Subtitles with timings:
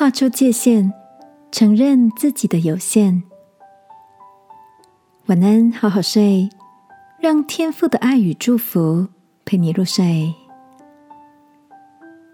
[0.00, 0.94] 画出界限，
[1.52, 3.22] 承认自己的有限。
[5.26, 6.48] 晚安，好好睡，
[7.18, 9.08] 让天父的爱与祝福
[9.44, 10.32] 陪你入睡。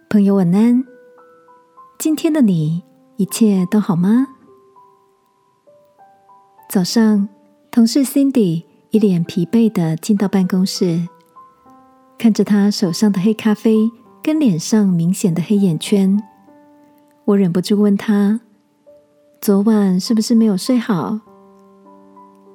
[0.08, 0.84] 朋友，晚安。
[1.98, 2.84] 今天的你
[3.16, 4.28] 一切都好吗？
[6.68, 7.28] 早上，
[7.72, 11.08] 同事 Cindy 一脸疲惫的进到办公室，
[12.16, 13.90] 看着他手上的黑咖啡
[14.22, 16.22] 跟脸上明显的黑眼圈。
[17.26, 18.40] 我忍不住问他
[19.42, 21.18] ：“昨晚是不是没有睡好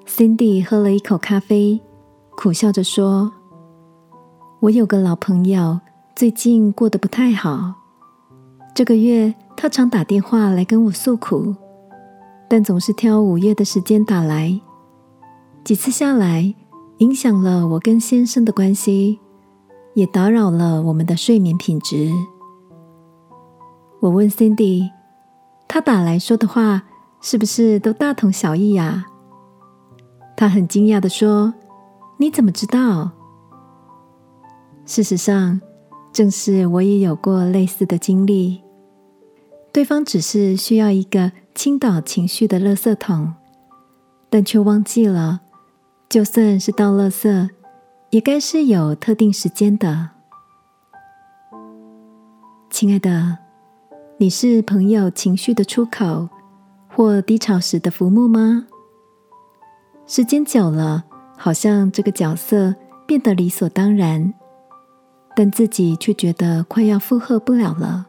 [0.07, 1.81] ？”Cindy 喝了一口咖啡，
[2.37, 3.29] 苦笑着说
[4.61, 5.77] ：“我有个老朋友，
[6.15, 7.73] 最近过得不太好。
[8.73, 11.53] 这个月他常打电话来跟我诉苦，
[12.47, 14.57] 但总是挑午夜的时间打来，
[15.65, 16.55] 几次下来，
[16.99, 19.19] 影响了我跟先生的关系，
[19.95, 22.09] 也打扰了我们的睡眠品质。”
[24.01, 24.89] 我问 Cindy，
[25.67, 26.81] 他打来说的话
[27.21, 29.05] 是不是都大同小异呀？
[30.35, 31.53] 他很惊讶的说
[32.17, 33.11] ：“你怎么知道？”
[34.87, 35.61] 事实上，
[36.11, 38.63] 正是我也有过类似的经历。
[39.71, 43.35] 对方只是需要一个倾倒情绪的垃圾桶，
[44.31, 45.41] 但却忘记了，
[46.09, 47.49] 就算是倒垃圾，
[48.09, 50.09] 也该是有特定时间的。
[52.71, 53.40] 亲爱的。
[54.21, 56.29] 你是朋友情绪的出口，
[56.87, 58.67] 或低潮时的浮木吗？
[60.05, 61.03] 时间久了，
[61.35, 62.75] 好像这个角色
[63.07, 64.31] 变得理所当然，
[65.35, 68.05] 但自己却觉得快要负荷不了了。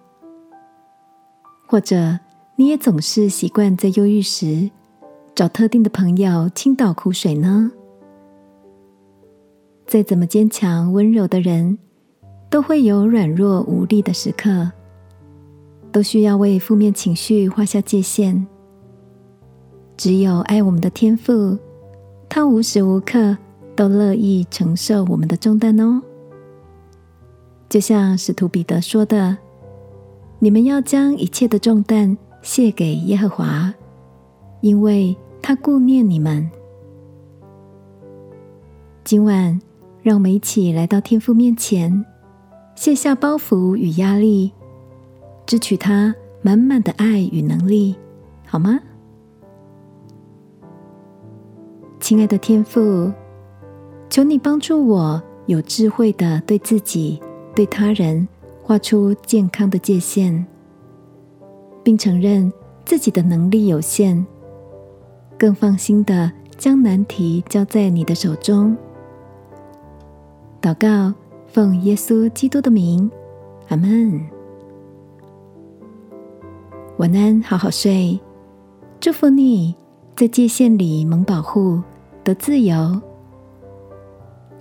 [1.67, 2.19] 或者，
[2.57, 4.71] 你也总是习惯在忧郁时
[5.35, 7.73] 找特定的朋友倾倒苦水呢？
[9.87, 11.79] 再怎么坚强温柔的人，
[12.51, 14.73] 都会有软弱无力的时刻。
[15.93, 18.47] 都需要为负面情绪画下界限。
[19.97, 21.57] 只有爱我们的天赋，
[22.29, 23.37] 他无时无刻
[23.77, 26.03] 都乐意承受我们的重担哦。
[27.69, 29.37] 就像使徒彼得说的
[30.41, 33.73] ：“你们要将一切的重担卸给耶和华，
[34.61, 36.51] 因为他顾念你们。”
[39.05, 39.61] 今晚，
[40.03, 42.05] 让我们一起来到天父面前，
[42.75, 44.53] 卸下包袱与压力。
[45.47, 47.97] 支取他满满的爱与能力，
[48.47, 48.81] 好吗？
[52.01, 53.13] 亲爱的天父，
[54.11, 57.21] 求你帮助我有智慧的对自己、
[57.55, 58.27] 对他人
[58.63, 60.45] 画出健康的界限，
[61.83, 62.53] 并承认
[62.85, 64.25] 自己的能力有限，
[65.39, 68.77] 更放心的将难题交在你的手中。
[70.61, 71.15] 祷告，
[71.47, 73.11] 奉耶稣基督的名，
[73.69, 74.21] 阿门。
[77.03, 78.17] 晚安，好好睡。
[79.01, 79.75] 祝福你
[80.15, 81.83] 在界限里蒙保护，
[82.23, 82.77] 得自由。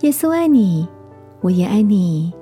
[0.00, 0.88] 耶稣爱你，
[1.40, 2.32] 我也爱你。